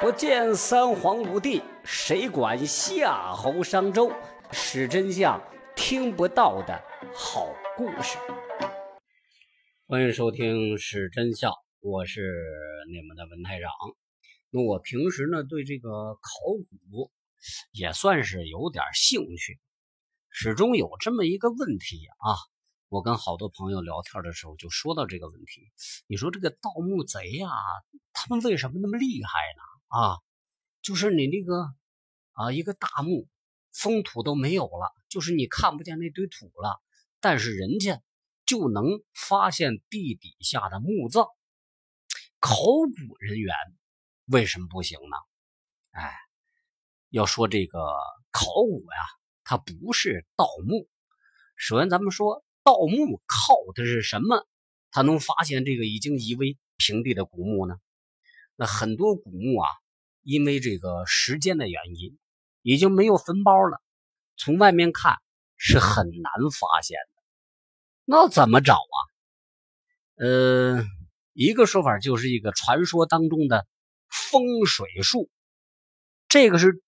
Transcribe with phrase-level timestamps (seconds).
[0.00, 4.12] 不见三皇五帝，谁管夏侯商周？
[4.52, 5.42] 史真相，
[5.74, 6.80] 听不到的
[7.12, 8.16] 好故事。
[9.88, 11.50] 欢迎收听《史真相》，
[11.80, 12.32] 我是
[12.92, 13.72] 你们的文台长。
[14.50, 16.20] 那我平时呢，对这个考
[16.70, 17.10] 古
[17.72, 19.58] 也算是有点兴趣，
[20.30, 22.38] 始终有这么一个问题啊。
[22.88, 25.72] 我跟好多朋友聊天的时候，就说到这个问题。
[26.06, 27.48] 你说这个盗墓贼呀，
[28.12, 29.62] 他们为什么那么厉害呢？
[29.88, 30.18] 啊，
[30.82, 31.74] 就是你那个
[32.32, 33.28] 啊，一个大墓，
[33.72, 36.80] 封土都没有了，就是你看不见那堆土了，
[37.20, 38.00] 但是人家
[38.46, 41.26] 就能发现地底下的墓葬。
[42.38, 43.54] 考古人员
[44.26, 45.16] 为什么不行呢？
[45.90, 46.14] 哎，
[47.10, 47.78] 要说这个
[48.30, 48.98] 考古呀，
[49.42, 50.88] 它不是盗墓。
[51.56, 54.46] 首先，咱们说盗墓靠的是什么？
[54.90, 57.78] 他能发现这个已经夷为平地的古墓呢？
[58.60, 59.68] 那很多古墓啊，
[60.24, 62.18] 因为这个时间的原因，
[62.62, 63.80] 已经没有坟包了。
[64.36, 65.14] 从外面看
[65.56, 67.22] 是很难发现的。
[68.04, 68.98] 那怎么找啊？
[70.16, 70.84] 呃，
[71.34, 73.64] 一个说法就是一个传说当中的
[74.08, 75.30] 风水术，
[76.26, 76.82] 这个是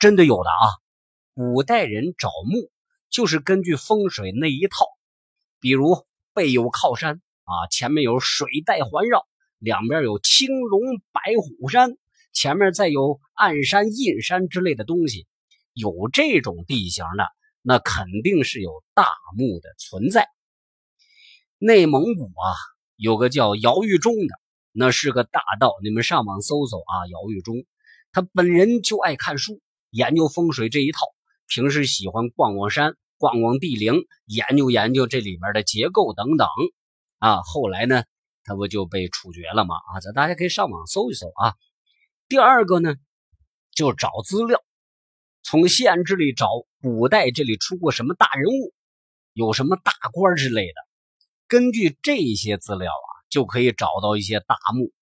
[0.00, 0.66] 真的有的啊。
[1.32, 2.72] 古代人找墓
[3.08, 4.84] 就是根据风水那一套，
[5.60, 9.28] 比如背有靠山啊，前面有水带环绕。
[9.60, 10.80] 两边有青龙
[11.24, 11.96] 白虎山，
[12.34, 15.26] 前面再有暗山阴山之类的东西，
[15.72, 17.24] 有这种地形的，
[17.62, 20.28] 那肯定是有大墓的存在。
[21.56, 22.52] 内蒙古啊，
[22.96, 24.34] 有个叫姚玉忠的，
[24.70, 25.72] 那是个大盗。
[25.82, 27.64] 你们上网搜搜啊，姚玉忠，
[28.12, 31.06] 他本人就爱看书，研究风水这一套，
[31.48, 33.94] 平时喜欢逛逛山，逛逛地陵，
[34.26, 36.46] 研究研究这里面的结构等等。
[37.18, 38.04] 啊，后来呢？
[38.44, 39.74] 他不就被处决了吗？
[39.74, 41.54] 啊，咱大家可以上网搜一搜啊。
[42.28, 42.94] 第二个呢，
[43.74, 44.62] 就找资料，
[45.42, 46.48] 从县志里找
[46.80, 48.74] 古代这里出过什么大人物，
[49.32, 50.74] 有什么大官之类的。
[51.48, 54.92] 根据这些资料啊，就可以找到一些大墓，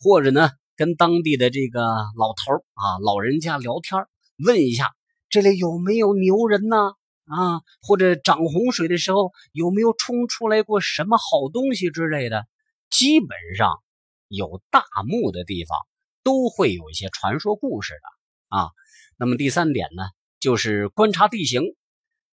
[0.00, 4.04] 或者呢，跟当地的这个老头啊、老人家聊天，
[4.44, 4.92] 问一下
[5.28, 6.76] 这里有没有牛人呢？
[7.24, 12.44] 啊，或者涨洪水的时候有没有冲出来过什么好东西之类的。
[12.92, 13.82] 基本上
[14.28, 15.78] 有大墓的地方
[16.22, 18.68] 都会有一些传说故事的啊。
[19.16, 20.02] 那么第三点呢，
[20.38, 21.62] 就是观察地形，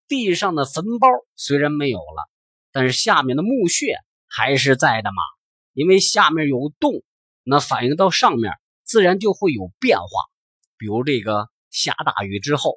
[0.10, 2.30] 地上的坟包虽然没有了，
[2.74, 3.96] 但是下面的墓穴
[4.28, 5.24] 还是在的嘛。
[5.72, 7.04] 因为下面有洞，
[7.44, 8.52] 那反映到上面
[8.84, 10.06] 自然就会有变化。
[10.78, 12.74] 比如这个下大雨之后，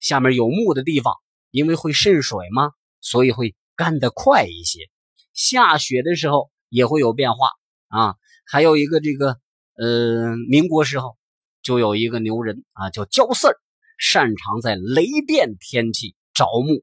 [0.00, 1.14] 下面有墓的地方，
[1.50, 2.70] 因为会渗水嘛，
[3.02, 4.88] 所以会干得快一些。
[5.34, 6.50] 下雪的时候。
[6.68, 7.50] 也会有变化
[7.88, 9.38] 啊，还有一个这个，
[9.76, 11.16] 呃，民国时候
[11.62, 13.56] 就有一个牛人啊，叫焦四儿，
[13.98, 16.82] 擅长在雷电天气找墓，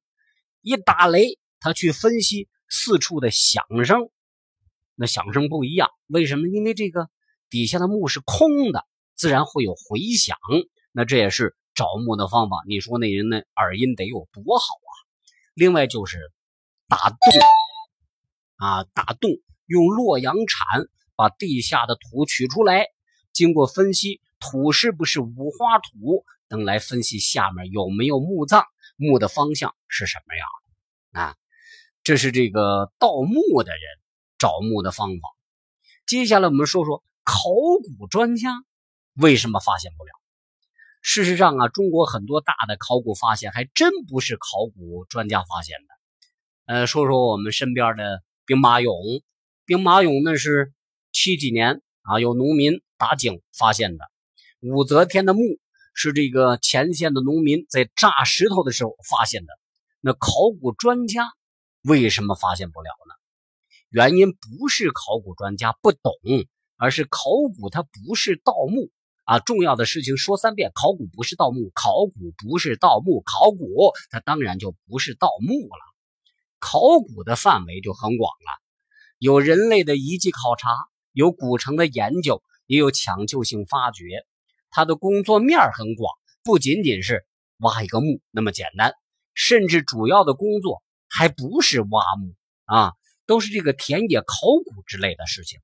[0.62, 4.10] 一打雷，他去分析四处的响声，
[4.96, 6.48] 那响声不一样，为什么？
[6.48, 7.10] 因为这个
[7.50, 8.86] 底下的墓是空的，
[9.16, 10.38] 自然会有回响，
[10.92, 12.58] 那这也是找墓的方法。
[12.68, 14.94] 你说那人那耳音得有多好啊？
[15.54, 16.32] 另外就是
[16.88, 17.18] 打洞
[18.58, 19.32] 啊，打洞。
[19.68, 22.88] 用洛阳铲把地下的土取出来，
[23.34, 28.64] 经过分析，土是不是五花土等来分析下面有没有墓葬，
[28.96, 30.48] 墓的方向是什么样
[31.14, 31.36] 的啊？
[32.04, 33.82] 这是这个盗墓的人
[34.38, 35.30] 找墓的方法。
[36.06, 37.50] 接下来我们说说考
[37.98, 38.52] 古专家
[39.16, 40.12] 为什么发现不了。
[41.02, 46.74] 事实上啊，中国很多大的考古发现还真不是考古专家发现的。
[46.74, 49.24] 呃，说说我们身边的兵马俑。
[49.66, 50.72] 兵马俑那是
[51.12, 54.06] 七几年啊，有农民打井发现的。
[54.62, 55.42] 武则天的墓
[55.96, 59.54] 是这个前线的农民在炸石头的时候发现的。
[60.02, 60.30] 那考
[60.62, 61.26] 古专家
[61.82, 63.16] 为什么发现不了呢？
[63.90, 66.14] 原因不是考古专家不懂，
[66.78, 67.22] 而是考
[67.58, 68.92] 古它不是盗墓
[69.24, 69.40] 啊。
[69.40, 75.82] 重要的事情说三遍：考古不是盗墓，考古不是盗墓，考古它当然就不是盗墓了。
[76.60, 78.65] 考古的范围就很广了。
[79.18, 80.76] 有人类的遗迹考察，
[81.14, 84.26] 有古城的研究，也有抢救性发掘。
[84.70, 86.14] 他的工作面很广，
[86.44, 87.26] 不仅仅是
[87.60, 88.94] 挖一个墓那么简单，
[89.34, 92.36] 甚至主要的工作还不是挖墓
[92.66, 92.92] 啊，
[93.26, 94.36] 都是这个田野考
[94.66, 95.60] 古之类的事情。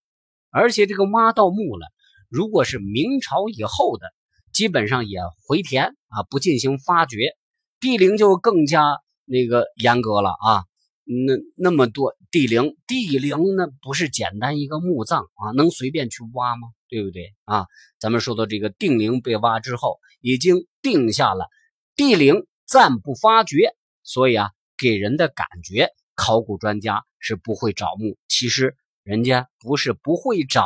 [0.50, 1.88] 而且这个挖到墓了，
[2.30, 4.08] 如果是明朝以后的，
[4.54, 7.36] 基本上也回填啊，不进行发掘，
[7.82, 10.64] 地陵就更加那个严格了啊。
[11.28, 16.70] 那那么多地陵，地陵那不是简单一个墓葬啊，能随便去挖吗？
[16.88, 17.66] 对不对啊？
[18.00, 21.48] 咱们说到这个定陵被挖之后，已经定下了
[21.96, 28.18] 地陵暂不发掘，所以啊，给人的感觉考古专家是不会找墓。
[28.28, 30.66] 其实人家不是不会找，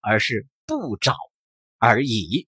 [0.00, 1.16] 而是不找
[1.78, 2.46] 而已。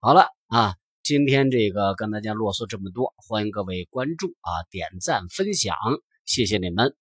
[0.00, 5.76] 好了啊，今天这个跟大家啰嗦这么多，欢迎各位关注啊，点赞分享，
[6.24, 6.94] 谢谢你们，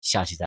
[0.00, 0.42] 下期再。